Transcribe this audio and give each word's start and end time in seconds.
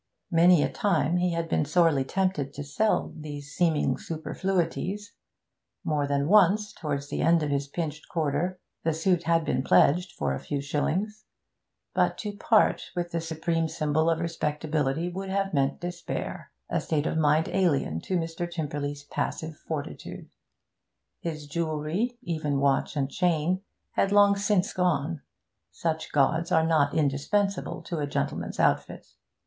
Many 0.31 0.63
a 0.63 0.71
time 0.71 1.17
had 1.17 1.43
he 1.45 1.47
been 1.47 1.63
sorely 1.63 2.03
tempted 2.03 2.55
to 2.55 2.63
sell 2.63 3.13
these 3.15 3.53
seeming 3.53 3.99
superfluities; 3.99 5.13
more 5.83 6.07
than 6.07 6.27
once, 6.27 6.73
towards 6.73 7.07
the 7.09 7.21
end 7.21 7.43
of 7.43 7.51
his 7.51 7.67
pinched 7.67 8.09
quarter, 8.09 8.59
the 8.83 8.95
suit 8.95 9.25
had 9.25 9.45
been 9.45 9.61
pledged 9.61 10.13
for 10.13 10.33
a 10.33 10.39
few 10.39 10.59
shillings; 10.59 11.25
but 11.93 12.17
to 12.17 12.31
part 12.35 12.89
with 12.95 13.11
the 13.11 13.21
supreme 13.21 13.67
symbol 13.67 14.09
of 14.09 14.19
respectability 14.19 15.07
would 15.07 15.29
have 15.29 15.53
meant 15.53 15.79
despair 15.79 16.51
a 16.67 16.81
state 16.81 17.05
of 17.05 17.15
mind 17.15 17.47
alien 17.49 18.01
to 18.01 18.17
Mr. 18.17 18.51
Tymperley's 18.51 19.03
passive 19.03 19.55
fortitude. 19.55 20.31
His 21.19 21.45
jewellery, 21.45 22.17
even 22.23 22.57
watch 22.57 22.95
and 22.95 23.07
chain, 23.07 23.61
had 23.91 24.11
long 24.11 24.35
since 24.35 24.73
gone: 24.73 25.21
such 25.69 26.11
gauds 26.11 26.51
are 26.51 26.65
not 26.65 26.95
indispensable 26.95 27.83
to 27.83 27.99
a 27.99 28.07
gentleman's 28.07 28.59
outfit. 28.59 29.05